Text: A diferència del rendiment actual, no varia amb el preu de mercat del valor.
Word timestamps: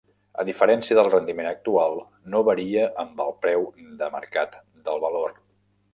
A 0.43 0.43
diferència 0.45 0.95
del 0.99 1.09
rendiment 1.13 1.49
actual, 1.49 2.01
no 2.35 2.41
varia 2.49 2.89
amb 3.05 3.23
el 3.27 3.37
preu 3.47 3.69
de 4.01 4.11
mercat 4.19 4.57
del 4.89 5.05
valor. 5.09 5.37